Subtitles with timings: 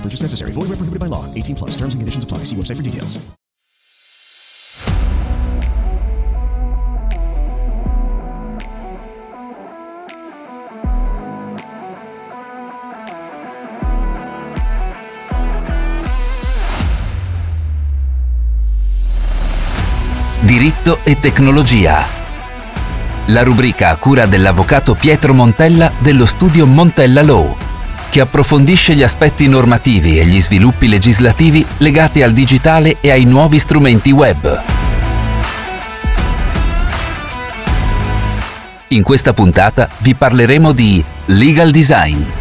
[0.00, 0.52] Purchase necessary.
[0.52, 1.26] Void where prohibited by law.
[1.34, 1.72] 18 plus.
[1.72, 2.44] Terms and conditions apply.
[2.44, 3.18] See website for details.
[20.42, 22.04] Diritto e tecnologia.
[23.26, 27.56] La rubrica a cura dell'avvocato Pietro Montella dello studio Montella Law,
[28.10, 33.58] che approfondisce gli aspetti normativi e gli sviluppi legislativi legati al digitale e ai nuovi
[33.58, 34.62] strumenti web.
[38.88, 42.39] In questa puntata vi parleremo di legal design.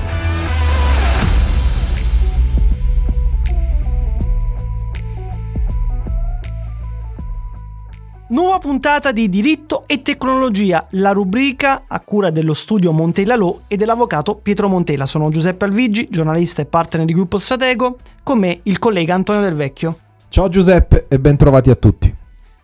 [8.70, 14.36] Puntata di Diritto e Tecnologia, la rubrica a cura dello studio Montella Law e dell'avvocato
[14.36, 15.08] Pietro Montella.
[15.08, 19.56] Sono Giuseppe Alvigi, giornalista e partner di Gruppo Stratego, con me il collega Antonio Del
[19.56, 19.98] Vecchio.
[20.30, 22.16] Ciao Giuseppe e bentrovati a tutti.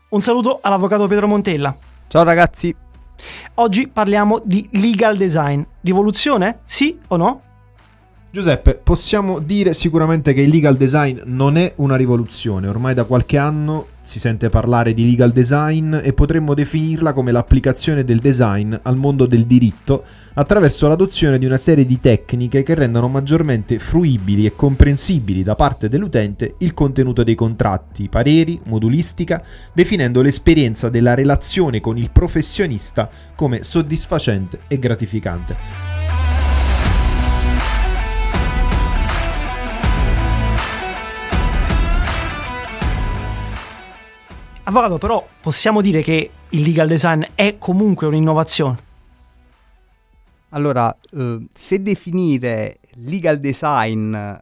[0.09, 1.75] Un saluto all'avvocato Pietro Montella.
[2.05, 2.75] Ciao ragazzi.
[3.55, 5.63] Oggi parliamo di legal design.
[5.81, 6.59] Rivoluzione?
[6.65, 7.41] Sì o no?
[8.29, 13.39] Giuseppe, possiamo dire sicuramente che il legal design non è una rivoluzione, ormai da qualche
[13.39, 18.97] anno si sente parlare di legal design e potremmo definirla come l'applicazione del design al
[18.97, 20.03] mondo del diritto
[20.35, 25.89] attraverso l'adozione di una serie di tecniche che rendano maggiormente fruibili e comprensibili da parte
[25.89, 29.41] dell'utente il contenuto dei contratti, pareri, modulistica,
[29.73, 35.84] definendo l'esperienza della relazione con il professionista come soddisfacente e gratificante.
[44.67, 48.83] Avvocato, però possiamo dire che il legal design è comunque un'innovazione?
[50.49, 54.39] Allora, eh, se definire legal design eh,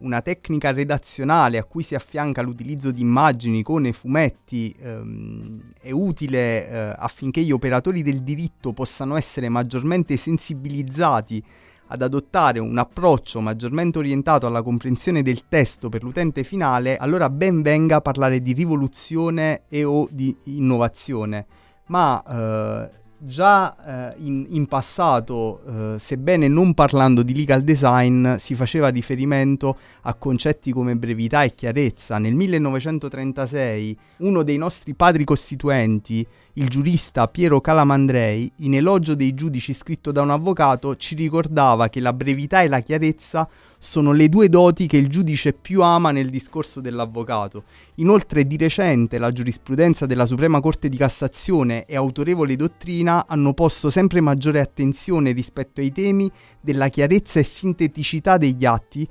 [0.00, 6.68] una tecnica redazionale a cui si affianca l'utilizzo di immagini, icone, fumetti ehm, è utile
[6.68, 11.42] eh, affinché gli operatori del diritto possano essere maggiormente sensibilizzati
[11.88, 17.62] ad adottare un approccio maggiormente orientato alla comprensione del testo per l'utente finale, allora ben
[17.62, 21.46] venga parlare di rivoluzione e o di innovazione.
[21.86, 28.54] Ma eh, già eh, in, in, passato, eh, sebbene non parlando di legal design, si
[28.54, 32.18] faceva riferimento a concetti come brevità e chiarezza.
[32.18, 36.26] Nel 1936 uno dei nostri padri costituenti,
[36.58, 42.00] il giurista Piero Calamandrei, in elogio dei giudici scritto da un avvocato, ci ricordava che
[42.00, 43.46] la brevità e la chiarezza
[43.78, 47.64] sono le due doti che il giudice più ama nel discorso dell'avvocato.
[47.96, 53.90] Inoltre di recente la giurisprudenza della Suprema Corte di Cassazione e autorevole dottrina hanno posto
[53.90, 59.06] sempre maggiore attenzione rispetto ai temi della chiarezza e sinteticità degli atti,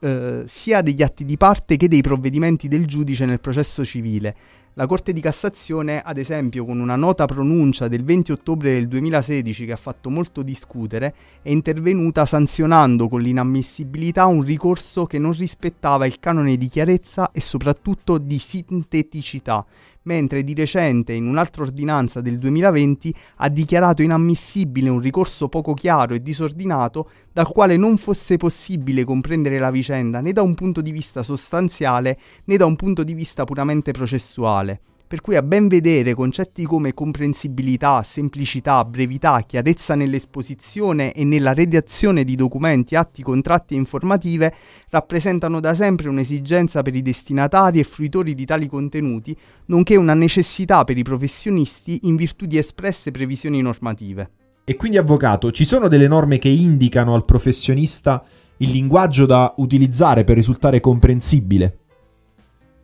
[0.00, 4.36] eh, sia degli atti di parte che dei provvedimenti del giudice nel processo civile.
[4.78, 9.66] La Corte di Cassazione, ad esempio, con una nota pronuncia del 20 ottobre del 2016
[9.66, 16.06] che ha fatto molto discutere, è intervenuta sanzionando con l'inammissibilità un ricorso che non rispettava
[16.06, 19.66] il canone di chiarezza e soprattutto di sinteticità,
[20.08, 26.14] mentre di recente in un'altra ordinanza del 2020 ha dichiarato inammissibile un ricorso poco chiaro
[26.14, 30.92] e disordinato dal quale non fosse possibile comprendere la vicenda né da un punto di
[30.92, 36.14] vista sostanziale né da un punto di vista puramente processuale per cui a ben vedere
[36.14, 43.78] concetti come comprensibilità, semplicità, brevità, chiarezza nell'esposizione e nella redazione di documenti, atti, contratti e
[43.78, 44.54] informative
[44.90, 49.34] rappresentano da sempre un'esigenza per i destinatari e fruitori di tali contenuti,
[49.66, 54.30] nonché una necessità per i professionisti in virtù di espresse previsioni normative.
[54.64, 58.22] E quindi, avvocato, ci sono delle norme che indicano al professionista
[58.58, 61.78] il linguaggio da utilizzare per risultare comprensibile?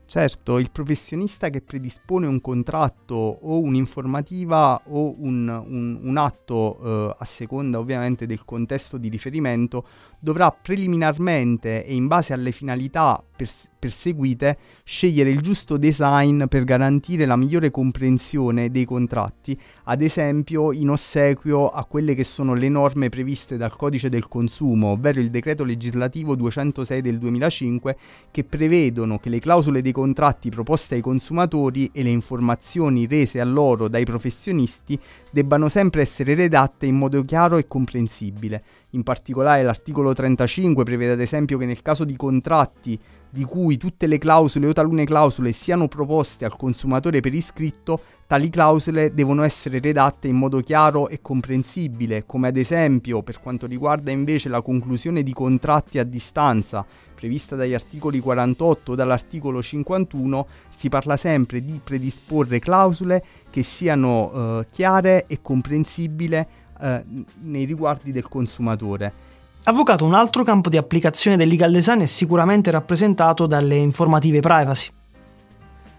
[0.06, 6.78] Certo, il professionista che predispone un contratto o un'informativa o un, un, un atto,
[7.10, 9.86] eh, a seconda ovviamente del contesto di riferimento,
[10.24, 17.26] dovrà preliminarmente e in base alle finalità pers- perseguite scegliere il giusto design per garantire
[17.26, 23.10] la migliore comprensione dei contratti, ad esempio in ossequio a quelle che sono le norme
[23.10, 27.96] previste dal codice del consumo, ovvero il decreto legislativo 206 del 2005
[28.30, 33.44] che prevedono che le clausole dei contratti proposte ai consumatori e le informazioni rese a
[33.44, 34.98] loro dai professionisti
[35.30, 38.62] debbano sempre essere redatte in modo chiaro e comprensibile.
[38.94, 44.06] In particolare l'articolo 35 prevede ad esempio che nel caso di contratti di cui tutte
[44.06, 49.80] le clausole o talune clausole siano proposte al consumatore per iscritto, tali clausole devono essere
[49.80, 55.24] redatte in modo chiaro e comprensibile, come ad esempio per quanto riguarda invece la conclusione
[55.24, 61.80] di contratti a distanza, prevista dagli articoli 48 o dall'articolo 51, si parla sempre di
[61.82, 67.04] predisporre clausole che siano eh, chiare e comprensibili eh,
[67.40, 69.32] nei riguardi del consumatore.
[69.66, 74.90] Avvocato, un altro campo di applicazione del legal design è sicuramente rappresentato dalle informative privacy.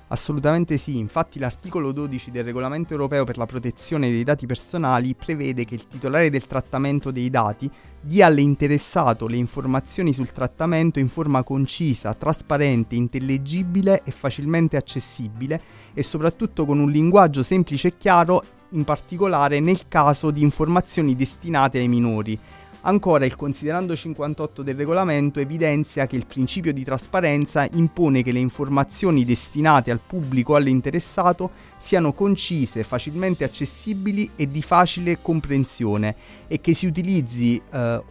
[0.10, 5.66] Assolutamente sì, infatti l'articolo 12 del regolamento europeo per la protezione dei dati personali prevede
[5.66, 7.68] che il titolare del trattamento dei dati
[8.00, 15.60] dia all'interessato le informazioni sul trattamento in forma concisa, trasparente, intellegibile e facilmente accessibile
[15.96, 21.80] e soprattutto con un linguaggio semplice e chiaro, in particolare nel caso di informazioni destinate
[21.80, 22.40] ai minori
[22.88, 28.38] Ancora il considerando 58 del regolamento evidenzia che il principio di trasparenza impone che le
[28.38, 36.16] informazioni destinate al pubblico o all'interessato siano concise, facilmente accessibili e di facile comprensione
[36.48, 38.04] e che si utilizzi eh,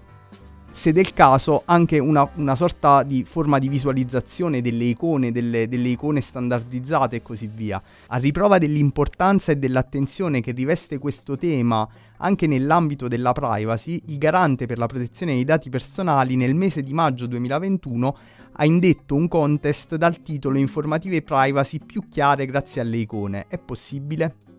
[0.74, 5.88] se del caso anche una, una, sorta di forma di visualizzazione delle icone, delle, delle,
[5.88, 7.80] icone standardizzate e così via.
[8.08, 11.88] A riprova dell'importanza e dell'attenzione che riveste questo tema
[12.18, 16.92] anche nell'ambito della privacy, il garante per la protezione dei dati personali nel mese di
[16.92, 18.16] maggio 2021
[18.56, 23.46] ha indetto un contest dal titolo Informative privacy più chiare grazie alle icone.
[23.48, 24.53] È possibile?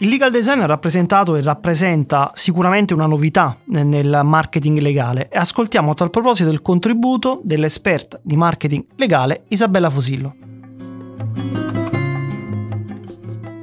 [0.00, 5.90] Il legal design ha rappresentato e rappresenta sicuramente una novità nel marketing legale e ascoltiamo
[5.90, 10.47] a tal proposito il contributo dell'esperta di marketing legale Isabella Fosillo.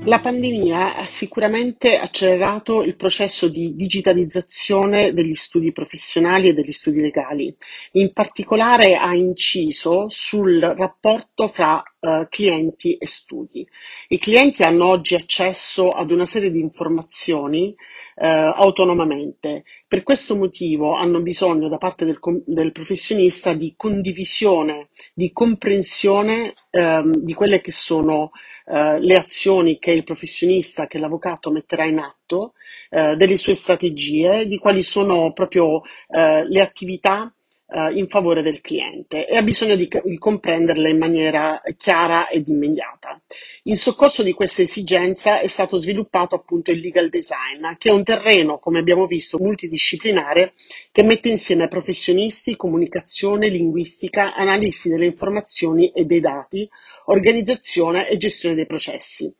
[0.06, 7.02] La pandemia ha sicuramente accelerato il processo di digitalizzazione degli studi professionali e degli studi
[7.02, 7.56] legali.
[7.94, 13.68] In particolare ha inciso sul rapporto fra uh, clienti e studi.
[14.10, 17.74] I clienti hanno oggi accesso ad una serie di informazioni
[18.18, 19.64] uh, autonomamente.
[19.88, 27.12] Per questo motivo hanno bisogno da parte del, del professionista di condivisione, di comprensione um,
[27.12, 32.54] di quelle che sono eh, le azioni che il professionista, che l'avvocato metterà in atto,
[32.90, 37.32] eh, delle sue strategie, di quali sono proprio eh, le attività
[37.76, 42.48] eh, in favore del cliente e ha bisogno di, di, comprenderle in maniera chiara ed
[42.48, 43.22] immediata.
[43.64, 48.06] In soccorso di questa esigenza è stato sviluppato appunto il legal design, che è un
[48.06, 50.54] terreno, come abbiamo visto, multidisciplinare
[50.90, 56.70] che mette insieme professionisti, comunicazione, linguistica, analisi delle informazioni e dei dati,
[57.08, 59.34] organizzazione e gestione dei processi.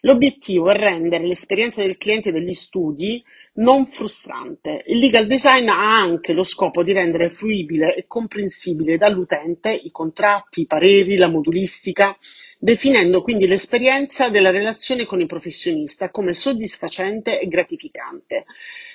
[0.00, 3.22] L'obiettivo è rendere l'esperienza del cliente degli studi
[3.56, 4.82] non frustrante.
[4.86, 10.62] Il legal design ha anche lo scopo di rendere fruibile e comprensibile dall'utente i contratti,
[10.62, 12.16] i pareri, la modulistica,
[12.58, 18.44] definendo quindi l'esperienza della relazione con il professionista come soddisfacente e gratificante.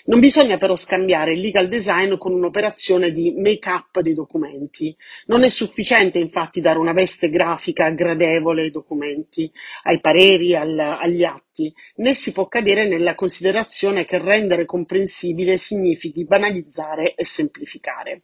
[0.05, 4.95] Non bisogna però scambiare il legal design con un'operazione di make-up dei documenti.
[5.27, 9.51] Non è sufficiente infatti dare una veste grafica gradevole ai documenti,
[9.83, 11.50] ai pareri, al, agli atti,
[11.95, 18.21] né si può cadere nella considerazione che rendere comprensibile significhi banalizzare e semplificare.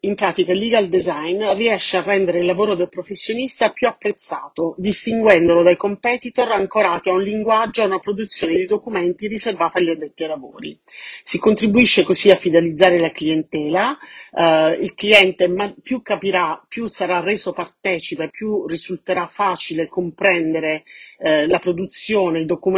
[0.00, 5.62] In pratica il legal design riesce a rendere il lavoro del professionista più apprezzato, distinguendolo
[5.62, 10.22] dai competitor ancorati a un linguaggio e a una produzione di documenti riservata agli addetti
[10.22, 10.78] ai lavori.
[11.22, 13.96] Si contribuisce così a fidelizzare la clientela,
[14.32, 15.48] eh, il cliente
[15.82, 20.84] più capirà, più sarà reso partecipe, più risulterà facile comprendere
[21.18, 22.74] eh, la produzione, i documenti,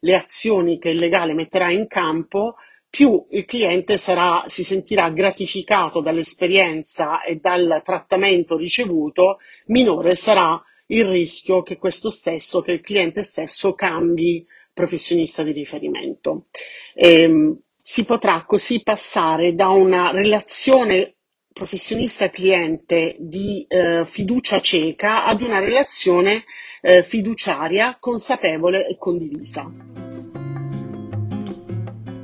[0.00, 2.56] le azioni che il legale metterà in campo,
[2.88, 11.06] più il cliente sarà, si sentirà gratificato dall'esperienza e dal trattamento ricevuto, minore sarà il
[11.06, 16.46] rischio che questo stesso, che il cliente stesso cambi professionista di riferimento.
[16.94, 21.16] Ehm, si potrà così passare da una relazione
[21.52, 26.44] professionista cliente di eh, fiducia cieca ad una relazione
[26.80, 29.70] eh, fiduciaria, consapevole e condivisa.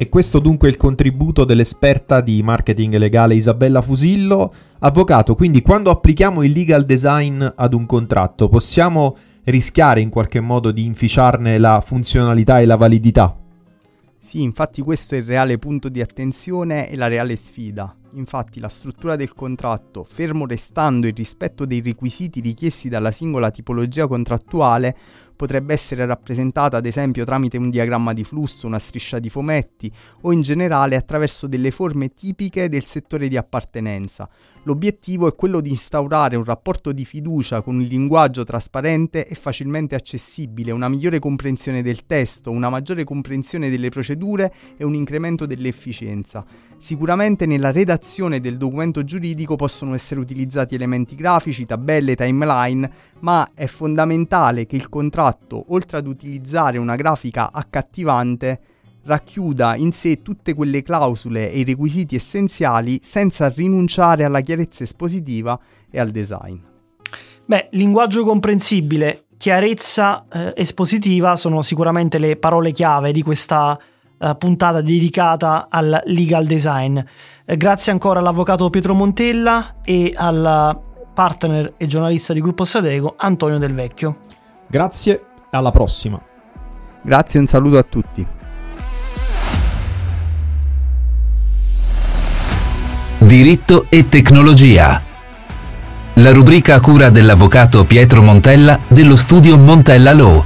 [0.00, 5.90] E questo dunque è il contributo dell'esperta di marketing legale Isabella Fusillo, avvocato, quindi quando
[5.90, 11.82] applichiamo il legal design ad un contratto possiamo rischiare in qualche modo di inficiarne la
[11.84, 13.36] funzionalità e la validità?
[14.20, 17.94] Sì, infatti questo è il reale punto di attenzione e la reale sfida.
[18.12, 24.06] Infatti la struttura del contratto, fermo restando il rispetto dei requisiti richiesti dalla singola tipologia
[24.06, 24.96] contrattuale,
[25.38, 29.90] potrebbe essere rappresentata ad esempio tramite un diagramma di flusso, una striscia di fumetti
[30.22, 34.28] o in generale attraverso delle forme tipiche del settore di appartenenza.
[34.64, 39.94] L'obiettivo è quello di instaurare un rapporto di fiducia con un linguaggio trasparente e facilmente
[39.94, 46.44] accessibile, una migliore comprensione del testo, una maggiore comprensione delle procedure e un incremento dell'efficienza.
[46.76, 52.90] Sicuramente nella redazione del documento giuridico possono essere utilizzati elementi grafici, tabelle, timeline,
[53.20, 55.27] ma è fondamentale che il contratto,
[55.68, 58.60] oltre ad utilizzare una grafica accattivante,
[59.04, 65.58] racchiuda in sé tutte quelle clausole e i requisiti essenziali senza rinunciare alla chiarezza espositiva
[65.90, 66.58] e al design.
[67.44, 73.78] Beh, linguaggio comprensibile, chiarezza eh, espositiva sono sicuramente le parole chiave di questa
[74.18, 76.98] eh, puntata dedicata al legal design.
[77.44, 80.78] Eh, grazie ancora all'avvocato Pietro Montella e al
[81.14, 84.18] partner e giornalista di Gruppo Stratego Antonio Del Vecchio.
[84.70, 86.20] Grazie, alla prossima.
[87.02, 88.26] Grazie e un saluto a tutti.
[93.18, 95.02] Diritto e tecnologia.
[96.14, 100.44] La rubrica a cura dell'avvocato Pietro Montella dello studio Montella Law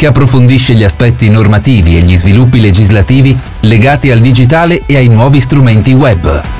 [0.00, 5.40] che approfondisce gli aspetti normativi e gli sviluppi legislativi legati al digitale e ai nuovi
[5.40, 6.59] strumenti web.